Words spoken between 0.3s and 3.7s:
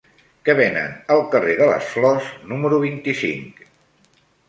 Què venen al carrer de les Flors número vint-i-cinc?